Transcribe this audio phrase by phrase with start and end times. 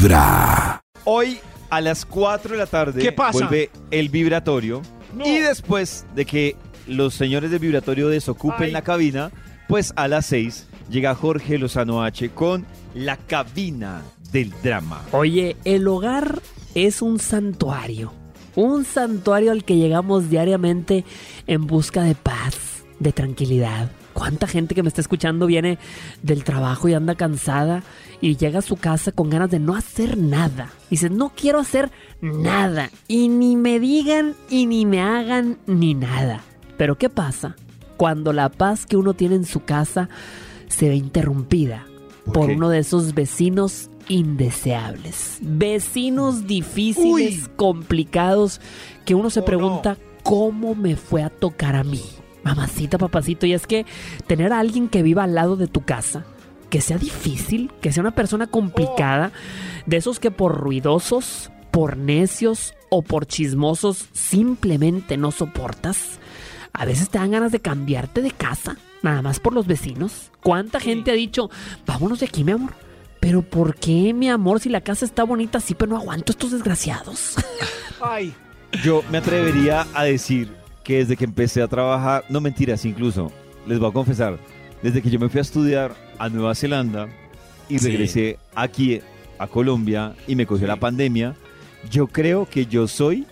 [0.00, 0.80] Vibra.
[1.04, 3.32] Hoy a las 4 de la tarde ¿Qué pasa?
[3.40, 4.80] vuelve el vibratorio.
[5.14, 5.26] No.
[5.26, 6.56] Y después de que
[6.86, 8.70] los señores del vibratorio desocupen Ay.
[8.70, 9.30] la cabina,
[9.68, 15.02] pues a las 6 llega Jorge Lozano H con la cabina del drama.
[15.12, 16.40] Oye, el hogar
[16.74, 18.14] es un santuario.
[18.56, 21.04] Un santuario al que llegamos diariamente
[21.46, 23.90] en busca de paz, de tranquilidad.
[24.20, 25.78] ¿Cuánta gente que me está escuchando viene
[26.22, 27.82] del trabajo y anda cansada
[28.20, 30.70] y llega a su casa con ganas de no hacer nada?
[30.90, 31.90] Dice, no quiero hacer
[32.20, 32.90] nada.
[33.08, 36.42] Y ni me digan y ni me hagan ni nada.
[36.76, 37.56] Pero ¿qué pasa?
[37.96, 40.10] Cuando la paz que uno tiene en su casa
[40.68, 41.86] se ve interrumpida
[42.30, 45.38] ¿Por uno de esos vecinos indeseables.
[45.40, 48.60] Vecinos difíciles, complicados,
[49.06, 52.02] que uno se Oh, pregunta cómo me fue a tocar a mí.
[52.42, 53.86] Mamacita, papacito, y es que
[54.26, 56.24] tener a alguien que viva al lado de tu casa,
[56.70, 59.32] que sea difícil, que sea una persona complicada,
[59.86, 66.18] de esos que por ruidosos, por necios o por chismosos simplemente no soportas,
[66.72, 70.30] a veces te dan ganas de cambiarte de casa, nada más por los vecinos.
[70.42, 71.50] ¿Cuánta gente ha dicho,
[71.86, 72.72] vámonos de aquí, mi amor?
[73.20, 76.52] Pero ¿por qué, mi amor, si la casa está bonita así, pero no aguanto estos
[76.52, 77.34] desgraciados?
[78.00, 78.32] Ay,
[78.82, 83.30] Yo me atrevería a decir que desde que empecé a trabajar, no mentiras incluso,
[83.66, 84.38] les voy a confesar,
[84.82, 87.08] desde que yo me fui a estudiar a Nueva Zelanda
[87.68, 87.86] y Sí.
[87.88, 89.00] regresé aquí
[89.38, 91.34] a Colombia y me cogió la pandemia,
[91.90, 93.26] yo creo que yo soy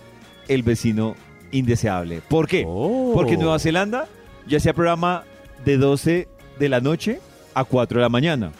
[0.47, 1.15] el vecino
[1.51, 2.21] indeseable.
[2.27, 2.63] ¿Por qué?
[2.67, 3.11] Oh.
[3.13, 4.07] Porque en Nueva Zelanda
[4.47, 5.23] yo hacía programa
[5.65, 6.27] de 12
[6.59, 7.19] de la noche
[7.53, 8.51] a 4 de la mañana.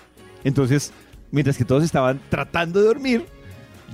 [0.43, 0.91] Entonces,
[1.31, 3.25] mientras que todos estaban tratando de dormir,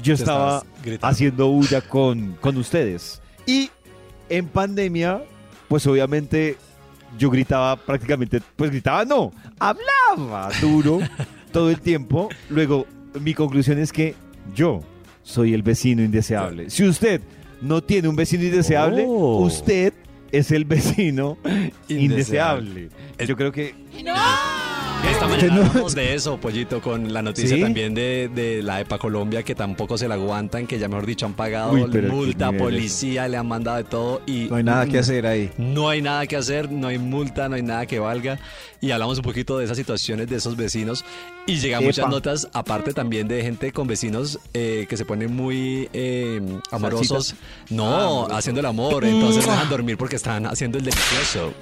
[0.04, 0.64] yo Te estaba
[1.02, 3.22] haciendo bulla con, con ustedes.
[3.46, 3.70] Y
[4.30, 5.24] en pandemia,
[5.68, 6.58] pues obviamente
[7.18, 11.00] yo gritaba prácticamente, pues gritaba no, hablaba duro
[11.52, 12.30] todo el tiempo.
[12.50, 12.86] Luego,
[13.22, 14.16] mi conclusión es que
[14.54, 14.82] yo
[15.24, 16.70] soy el vecino indeseable.
[16.70, 17.22] Si usted
[17.62, 19.38] no tiene un vecino indeseable, Oh.
[19.40, 19.94] usted
[20.32, 21.38] es el vecino
[21.88, 22.04] Indeseable.
[22.04, 22.90] indeseable.
[23.18, 23.74] Es- Yo creo que
[25.04, 27.62] Esta mañana no- hablamos de eso, Pollito, con la noticia ¿Sí?
[27.62, 31.26] también de, de la EPA Colombia, que tampoco se la aguantan, que ya mejor dicho
[31.26, 34.98] han pagado Uy, multa, policía, le han mandado de todo y no hay nada que
[35.00, 35.52] hacer ahí.
[35.58, 38.40] No hay nada que hacer, no hay multa, no hay nada que valga.
[38.82, 41.06] Y hablamos un poquito de esas situaciones de esos vecinos.
[41.48, 41.88] Y llegan Epa.
[41.88, 46.42] muchas notas, aparte también de gente con vecinos eh, que se ponen muy eh,
[46.72, 47.36] amorosos.
[47.70, 49.06] No, haciendo el amor.
[49.06, 51.54] Entonces no dejan dormir porque están haciendo el delicioso.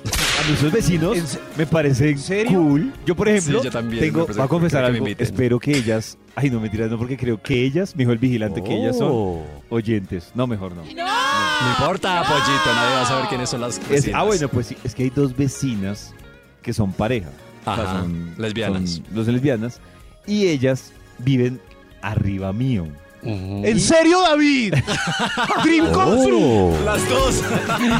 [0.43, 1.25] A mí esos vecinos ¿En
[1.57, 2.59] me parecen serio?
[2.61, 2.93] cool.
[3.05, 5.07] Yo, por ejemplo, Sí, yo también, tengo, me voy a confesar me algo.
[5.17, 6.17] Espero que ellas.
[6.35, 9.09] Ay, no mentiras, no, porque creo que ellas, me dijo el vigilante, que ellas son
[9.11, 9.43] Oh.
[9.69, 10.31] oyentes.
[10.35, 10.83] No, mejor no.
[10.83, 14.77] No importa, Pollito, nadie va a saber quiénes son las Es- ah, bueno, pues sí,
[14.83, 16.13] es que hay dos vecinas
[16.61, 17.29] que son pareja.
[17.61, 18.89] O sea, Ajá, son- lesbianas.
[18.91, 19.79] son dos lesbianas.
[20.27, 21.59] Y ellas viven
[22.01, 22.87] arriba mío.
[23.25, 24.73] ¿En serio, David?
[25.63, 26.73] Dream come true.
[26.83, 27.41] Las dos.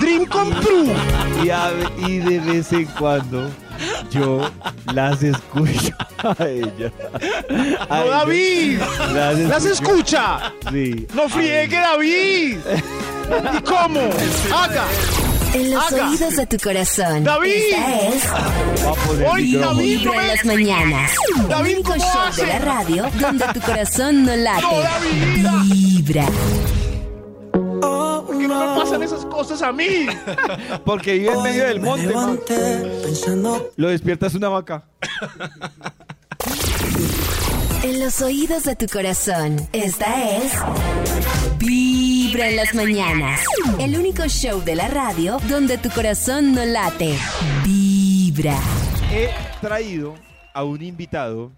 [0.02, 0.94] Dream come true.
[1.46, 3.50] Y, a ve- y de vez en cuando
[4.12, 4.50] yo
[4.94, 5.94] las escucho
[6.40, 6.92] a ellas.
[7.90, 8.80] A No, David.
[9.48, 10.54] Las escucha.
[10.72, 11.08] Sí.
[11.14, 12.58] No friegue, David.
[13.58, 14.02] ¿Y cómo?
[14.54, 14.84] Haga.
[15.54, 16.10] En los Haga.
[16.10, 17.24] oídos de tu corazón.
[17.24, 17.52] David.
[17.52, 18.24] Esta es
[18.74, 19.20] micrófono.
[19.20, 20.00] David.
[20.00, 21.12] Vibra en las mañanas.
[21.48, 22.42] David, el único ¿cómo show hace?
[22.42, 24.62] de la radio donde tu corazón no late.
[24.62, 25.48] No, David.
[25.72, 26.26] Vibra.
[28.94, 30.06] Pasan esas cosas a mí?
[30.86, 32.14] Porque vive en medio del monte.
[33.76, 34.86] Lo despiertas una vaca.
[37.84, 39.68] En los oídos de tu corazón.
[39.74, 40.54] Esta es
[41.58, 43.42] Vibra en las mañanas.
[43.80, 47.18] El único show de la radio donde tu corazón no late.
[47.64, 48.58] Vibra.
[49.12, 50.14] He traído
[50.54, 51.52] a un invitado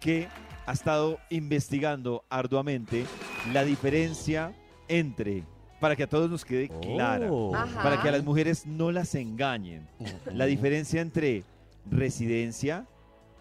[0.00, 0.28] que
[0.66, 3.06] ha estado investigando arduamente
[3.52, 4.52] la diferencia
[4.88, 5.44] entre,
[5.84, 7.52] para que a todos nos quede clara, Oh.
[7.82, 9.86] para que a las mujeres no las engañen,
[10.32, 11.44] la diferencia entre
[11.90, 12.86] residencia,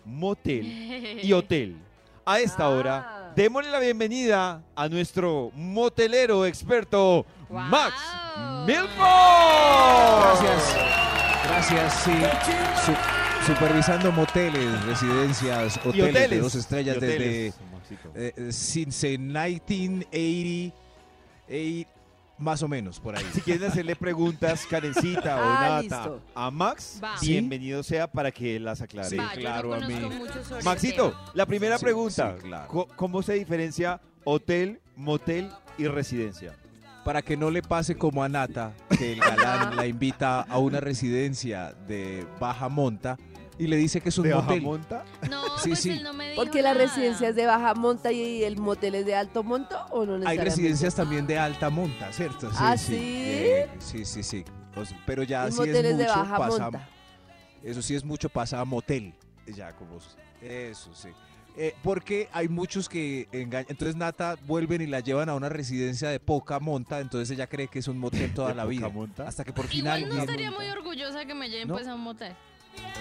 [0.03, 0.65] motel
[1.23, 1.77] y hotel.
[2.25, 7.95] A esta hora, démosle la bienvenida a nuestro motelero experto, Max
[8.67, 8.89] Milford.
[10.41, 10.75] Gracias.
[11.47, 12.11] Gracias, sí.
[12.85, 16.29] Su- supervisando moteles, residencias, Y hoteles, hoteles.
[16.29, 18.09] de dos estrellas Y desde hoteles, Maxito.
[18.15, 20.75] eh, eh, since 1980,
[21.49, 21.85] eh,
[22.37, 23.25] más o menos por ahí.
[23.33, 26.21] Si quieren hacerle preguntas, Karencita o Ah, Nata, listo.
[26.35, 27.15] a Max, Va.
[27.21, 29.09] bienvenido sea para que las aclare.
[29.09, 30.15] Sí, Va, yo claro, a conozco mí.
[30.15, 31.31] mucho sobre el Maxito, tema.
[31.33, 32.35] la primera Sí, pregunta.
[32.37, 32.67] sí, claro.
[32.67, 36.53] Co- ¿Cómo se diferencia hotel, motel y residencia?
[37.05, 40.79] Para que no le pase como a Nata, que el galán la invita a una
[40.79, 43.17] residencia de baja monta
[43.59, 44.47] y le dice que es un ¿De motel.
[44.61, 45.05] Bajamonta?
[45.29, 45.89] No, Sí, pues sí.
[45.91, 46.85] él no me dijo Porque la nada.
[46.85, 50.37] residencia es de baja monta y el motel es de alto monto o no Hay
[50.37, 52.49] residencias también de alta monta, ¿cierto?
[52.57, 52.87] ¿Ah, sí?
[52.95, 53.23] sí?
[53.25, 54.43] Eh, sí, sí, sí.
[54.75, 56.89] O sea, pero ya Y sí es de mucho, baja pasa, monta.
[57.63, 59.13] eso sí es mucho, pasa a motel.
[59.47, 59.97] Ya, como,
[60.41, 61.09] eso sí.
[61.55, 63.67] Eh, porque hay muchos que engañan.
[63.69, 67.67] Entonces Nata vuelven y la llevan a una residencia de poca monta, entonces ella cree
[67.67, 68.89] que es un motel toda ¿De la vida.
[68.89, 69.27] monta?
[69.27, 71.75] Hasta que por fin Igual no estaría muy orgullosa que me lleven ¿No?
[71.75, 72.33] pues a un motel.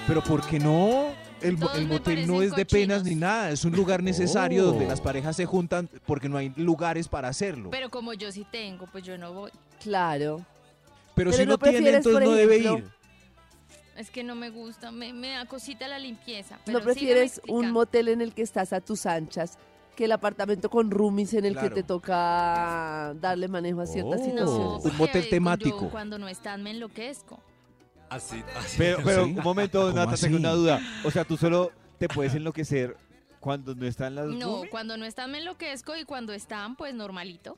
[0.07, 1.11] Pero ¿por qué no?
[1.41, 4.67] El, motel no es de penas ni nada, es un lugar necesario Oh.
[4.67, 7.71] donde las parejas se juntan porque no hay lugares para hacerlo.
[7.71, 9.51] Pero, como yo sí tengo, pues yo no voy.
[9.83, 10.45] Claro.
[11.17, 12.85] Pero si no no, tiene, prefieres, entonces no debe ir.
[13.97, 16.59] Es que no me gusta, me, me da cosita la limpieza.
[16.67, 19.59] ¿No prefieres un motel en el que estás a tus anchas
[19.97, 21.69] que el apartamento con roomies en el Claro.
[21.69, 24.25] que te toca darle manejo a ciertas Oh.
[24.25, 24.85] No, situaciones?
[24.87, 25.91] Un motel yo temático.
[25.91, 27.41] cuando no están me enloquezco.
[28.13, 28.77] Así, así.
[28.79, 29.31] Pero, pero ¿Sí?
[29.31, 30.81] un momento, ¿Cómo Nata, tengo una duda.
[31.05, 32.97] O sea, tú solo te puedes enloquecer
[33.41, 37.57] cuando no están las No, cuando no están me enloquezco y cuando están, pues normalito.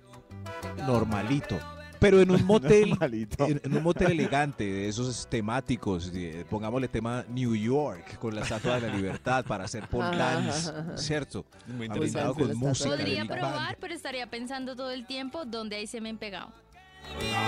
[0.87, 1.59] Normalito.
[1.99, 3.47] Pero en un motel, Normalito.
[3.47, 6.13] en, en un motel elegante, de esos temáticos,
[6.51, 10.71] pongámosle tema New York, con la Estatua de la Libertad para hacer pole dance.
[10.97, 11.47] ¿cierto?
[11.67, 12.91] Muy antes con música.
[12.91, 16.53] Podría probar, pero estaría pensando todo el tiempo dónde hay semen pegado.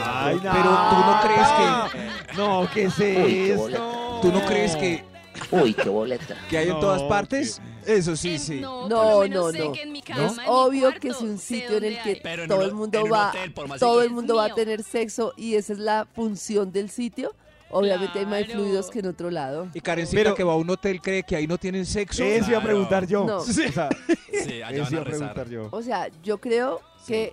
[0.05, 2.06] Ay, Pero tú no crees que...
[2.37, 4.19] No, ¿qué es esto?
[4.23, 5.05] ¿Tú no crees que,
[5.50, 6.37] Uy, qué boleta.
[6.50, 7.61] que hay en todas partes?
[7.87, 8.61] Eso sí, En- sí.
[8.61, 9.73] No, No, no, sé no.
[9.73, 12.17] que en mi Es obvio que es un sitio en el que
[12.49, 13.33] todo el mundo va,
[13.79, 17.35] todo el mundo va a tener sexo y esa es la función del sitio.
[17.71, 19.69] Obviamente hay más fluidos que en otro lado.
[19.75, 22.23] Y Karencita Pero- que va a un hotel cree que ahí no tienen sexo.
[22.25, 23.25] Eso iba a preguntar yo.
[23.25, 23.38] No.
[23.38, 23.88] O sea,
[24.47, 25.69] Sí, allá van a preguntar yo.
[25.73, 27.33] O sea, yo creo que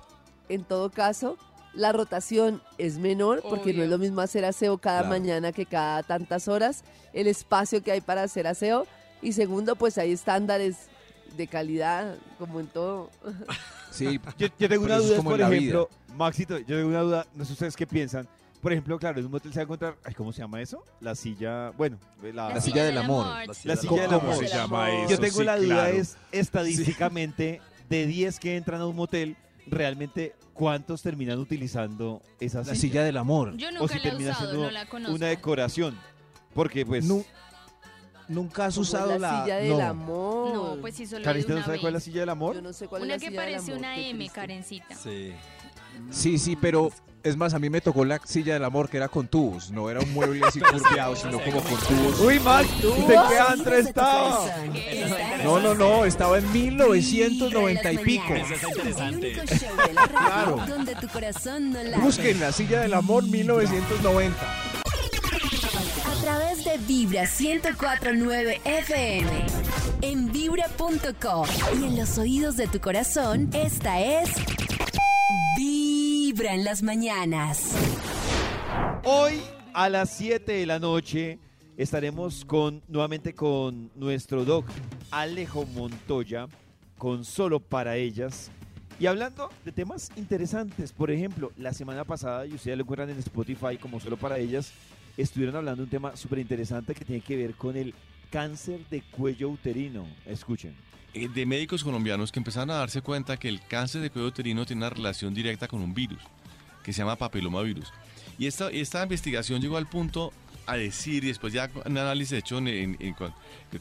[0.50, 1.38] en todo caso
[1.74, 5.10] la rotación es menor porque no es lo mismo hacer aseo cada Claro.
[5.10, 6.84] mañana que cada tantas horas,
[7.14, 8.86] el espacio que hay para hacer aseo
[9.22, 10.76] y segundo, pues hay estándares
[11.38, 13.10] de calidad como en todo.
[13.92, 17.54] Sí, Yo, yo tengo una duda, por ejemplo, Maxito, yo tengo una duda, no sé
[17.54, 18.28] ustedes qué piensan.
[18.62, 20.84] Por ejemplo, claro, en un motel se va a encontrar, ay, ¿cómo se llama eso?
[21.02, 23.26] La silla, bueno, la, La silla del amor.
[23.66, 24.36] La silla del ¿Cómo amor.
[24.38, 25.10] se llama eso?
[25.10, 25.98] Yo tengo Sí, la duda claro.
[25.98, 29.36] es, estadísticamente, de 10 que entran a un motel,
[29.68, 32.76] realmente, ¿cuántos terminan utilizando esa La silla?
[32.76, 33.56] silla del amor.
[33.58, 35.16] Yo o nunca si la he termina usado, siendo no la conozco.
[35.16, 35.98] una decoración.
[36.54, 37.26] Porque, pues, Nu-
[38.30, 39.82] Nunca has usado la, silla del no.
[39.82, 40.54] amor.
[40.54, 42.04] No, pues sí, solo Carita, de ¿no una sabe cuál es la vez.
[42.06, 42.56] silla del amor?
[42.56, 44.18] Yo no sé cuál Una es la que silla del parece amor, una qué M,
[44.20, 44.36] triste.
[44.36, 44.96] Karencita.
[44.96, 45.34] Sí.
[46.10, 46.90] Sí, sí, pero
[47.24, 49.72] es más, a mí me tocó la silla del amor que era con tubos.
[49.72, 52.20] No era un mueble así curviado, sino como con tubos.
[52.20, 54.50] Uy, Max, ¿usted qué de tu estaba?
[54.76, 58.34] es No, no, no, estaba en 1990 y pico.
[58.34, 59.28] Eso interesante.
[59.28, 60.64] De radio Claro.
[60.68, 62.02] donde tu corazón no late.
[62.04, 64.36] Busquen la silla del amor 1990.
[66.06, 69.30] A través de Vibra 1049 FM.
[70.02, 71.48] En vibra.com.
[71.80, 74.30] Y en los oídos de tu corazón, esta es.
[76.36, 77.76] En las mañanas.
[79.04, 79.40] Hoy
[79.72, 81.38] a las 7 de la noche
[81.78, 84.66] estaremos con nuevamente con nuestro doc
[85.12, 86.48] Alejo Montoya
[86.98, 88.50] con Solo para ellas
[89.00, 90.92] y hablando de temas interesantes.
[90.92, 94.74] Por ejemplo, la semana pasada, y ustedes lo encuentran en Spotify como Solo para ellas,
[95.16, 97.94] estuvieron hablando de un tema súper interesante que tiene que ver con el
[98.32, 100.08] cáncer de cuello uterino.
[100.26, 100.93] Escuchen.
[101.14, 104.66] Eh, de médicos colombianos que empezaron a darse cuenta que el cáncer de cuello uterino
[104.66, 106.22] tiene una relación directa con un virus
[106.84, 107.92] que se llama papilomavirus.
[108.38, 110.34] Y esta, esta investigación llegó al punto
[110.66, 112.98] a decir, y después ya un análisis hecho en-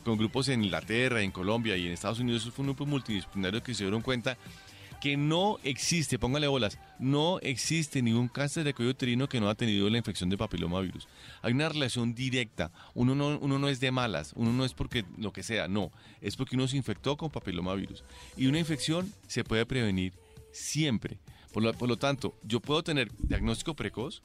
[0.04, 3.72] con grupos en Inglaterra, en Colombia y en Estados Unidos, fue un grupo multidisciplinario que
[3.74, 4.36] se dieron cuenta
[5.02, 9.56] que no existe, póngale bolas, no existe ningún cáncer de cuello uterino que no ha
[9.56, 11.08] tenido la infección de papilomavirus.
[11.42, 12.70] Hay una relación directa.
[12.94, 15.90] Uno no, uno no es de malas, uno no es porque lo que sea, no.
[16.20, 18.04] Es porque uno se infectó con papilomavirus.
[18.36, 20.12] Y una infección se puede prevenir
[20.52, 21.18] siempre.
[21.52, 24.22] Por lo, por lo tanto, yo puedo tener diagnóstico precoz,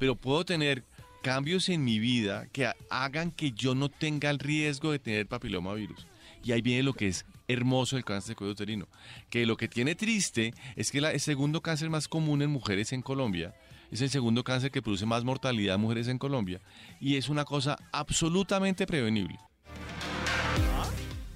[0.00, 0.82] pero puedo tener
[1.22, 5.28] cambios en mi vida que ha- hagan que yo no tenga el riesgo de tener
[5.28, 6.08] papilomavirus.
[6.42, 8.86] Y ahí viene lo que es hermoso del cáncer de cuello uterino.
[9.30, 12.92] Que lo que tiene triste es que la- el segundo cáncer más común en mujeres
[12.92, 13.54] en Colombia
[13.90, 16.60] es el segundo cáncer que produce más mortalidad en mujeres en Colombia.
[17.00, 19.38] Y es una cosa absolutamente prevenible.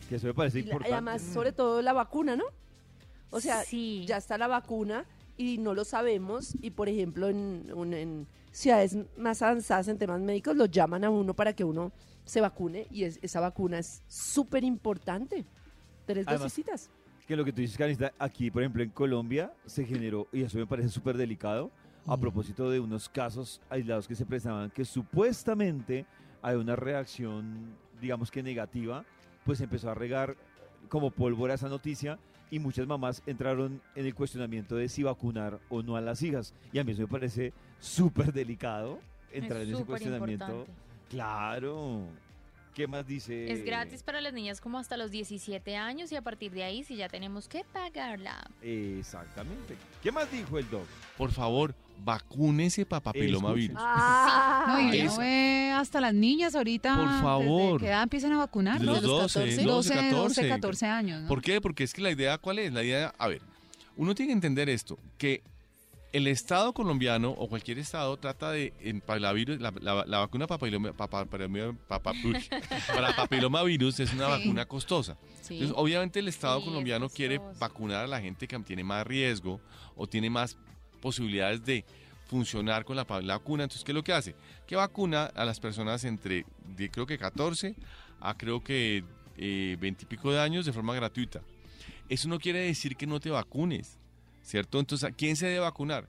[0.09, 0.93] Que eso me parece la- y importante.
[0.93, 2.45] además, sobre todo la vacuna, ¿no?
[3.31, 4.05] O sea, Sí.
[4.07, 5.07] ya está la vacuna
[5.39, 6.55] y no lo sabemos.
[6.61, 11.11] Y por ejemplo, en, un- en ciudades más avanzadas en temas médicos, lo llaman a
[11.11, 11.93] uno para que uno
[12.27, 12.87] se vacune.
[12.91, 15.47] Y es- esa vacuna es súper importante.
[16.13, 16.91] Tres Además, dosisitas.
[17.27, 20.59] que lo que tú dices, Carista, aquí, por ejemplo, en Colombia se generó, y eso
[20.59, 21.71] me parece súper delicado,
[22.07, 26.05] a propósito de unos casos aislados que se prestaban, que supuestamente
[26.43, 29.05] hay una reacción digamos que negativa,
[29.45, 30.37] pues empezó a regar
[30.89, 32.19] como pólvora esa noticia
[32.51, 36.53] y muchas mamás entraron en el cuestionamiento de si vacunar o no a las hijas.
[36.73, 38.99] Y a mí eso me parece súper delicado
[39.31, 40.45] entrar Es en ese cuestionamiento.
[40.47, 40.73] importante.
[41.09, 42.07] Claro.
[42.75, 43.53] ¿Qué más dice?
[43.53, 46.85] Es gratis para las niñas como hasta los 17 años y a partir de ahí
[46.85, 48.43] si ya tenemos que pagarla.
[48.63, 49.77] Exactamente.
[50.03, 50.87] ¿Qué más dijo el doc?
[51.19, 53.77] Por favor, vacúnese para papilomavirus.
[53.79, 56.97] Ah, No, y ve hasta las niñas ahorita.
[56.97, 57.73] Por favor.
[57.73, 58.81] ¿Desde qué edad empiezan a vacunar?
[58.81, 60.49] De los 12, 12, 12, 12, 14.
[60.49, 61.23] 14 años.
[61.23, 61.29] ¿no?
[61.29, 61.61] ¿Por qué?
[61.61, 62.73] Porque es que la idea, ¿cuál es?
[62.73, 63.43] La idea, a ver,
[63.97, 65.43] uno tiene que entender esto, que
[66.13, 69.01] el Estado colombiano o cualquier Estado trata de, en
[69.61, 74.31] la, la- la vacuna papiloma- papa- para papilomavirus es una Sí.
[74.31, 75.17] vacuna costosa.
[75.41, 75.55] Sí.
[75.55, 79.07] Entonces, obviamente el Estado Sí, es colombiano quiere vacunar a la gente que tiene más
[79.07, 79.61] riesgo
[79.97, 80.57] o tiene más
[81.01, 81.85] posibilidades de
[82.27, 83.65] funcionar con la, vacuna.
[83.65, 84.35] Entonces, ¿qué es lo que hace?
[84.67, 86.45] Que vacuna a las personas entre,
[86.77, 87.75] de, creo que 14
[88.21, 89.05] a creo que
[89.37, 91.41] eh, 20 y pico de años de forma gratuita.
[92.09, 93.99] Eso no quiere decir que no te vacunes,
[94.43, 94.79] ¿cierto?
[94.81, 96.09] Entonces, ¿a quién se debe vacunar?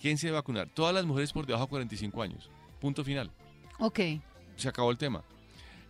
[0.00, 0.68] ¿Quién se debe vacunar?
[0.74, 2.50] Todas las mujeres por debajo de 45 años.
[2.80, 3.30] Punto final
[3.78, 4.00] Ok.
[4.56, 5.22] se acabó el tema.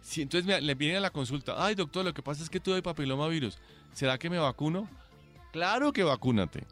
[0.03, 2.61] Si entonces me- le vienen a la consulta, ay doctor, lo que pasa es que
[2.61, 3.59] tuve papilomavirus,
[3.95, 4.89] ¿será que me vacuno?
[5.53, 6.65] Claro que vacúnate.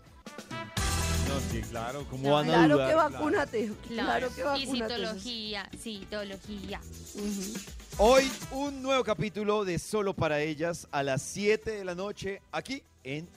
[1.29, 2.05] No, sí, claro.
[2.11, 2.89] ¿Cómo No, van a claro dudar?
[2.91, 3.73] que vacúnate.
[3.89, 4.95] Claro, Claro que y vacúnate.
[4.95, 6.81] citología, citología.
[7.15, 7.55] Ujú.
[7.99, 12.83] Hoy un nuevo capítulo de Solo para ellas a las 7 de la noche aquí
[13.03, 13.29] en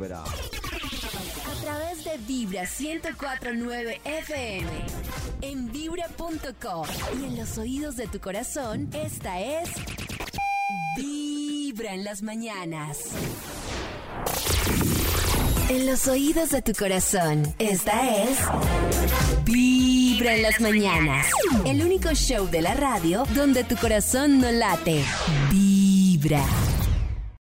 [0.00, 4.68] A través de Vibra 1049 FM.
[5.40, 6.86] En vibra.com.
[7.20, 9.70] Y en los oídos de tu corazón, esta es.
[10.96, 12.98] Vibra en las mañanas.
[15.68, 18.38] En los oídos de tu corazón, esta es.
[19.44, 21.26] Vibra en las mañanas.
[21.64, 25.04] El único show de la radio donde tu corazón no late.
[25.50, 26.44] Vibra.